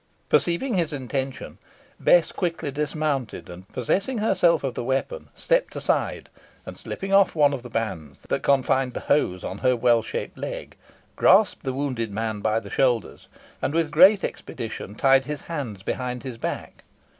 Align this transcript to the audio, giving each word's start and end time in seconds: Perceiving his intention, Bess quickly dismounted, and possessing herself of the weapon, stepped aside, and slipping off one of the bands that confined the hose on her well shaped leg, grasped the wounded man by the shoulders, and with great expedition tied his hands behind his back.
Perceiving 0.29 0.73
his 0.73 0.93
intention, 0.93 1.59
Bess 1.99 2.31
quickly 2.31 2.71
dismounted, 2.71 3.47
and 3.51 3.67
possessing 3.69 4.17
herself 4.17 4.63
of 4.63 4.73
the 4.73 4.83
weapon, 4.83 5.29
stepped 5.35 5.75
aside, 5.75 6.27
and 6.65 6.75
slipping 6.75 7.13
off 7.13 7.35
one 7.35 7.53
of 7.53 7.61
the 7.61 7.69
bands 7.69 8.23
that 8.27 8.41
confined 8.41 8.95
the 8.95 9.01
hose 9.01 9.43
on 9.43 9.59
her 9.59 9.75
well 9.75 10.01
shaped 10.01 10.39
leg, 10.39 10.75
grasped 11.15 11.61
the 11.61 11.71
wounded 11.71 12.09
man 12.11 12.39
by 12.39 12.59
the 12.59 12.71
shoulders, 12.71 13.27
and 13.61 13.75
with 13.75 13.91
great 13.91 14.23
expedition 14.23 14.95
tied 14.95 15.25
his 15.25 15.41
hands 15.41 15.83
behind 15.83 16.23
his 16.23 16.39
back. 16.39 16.83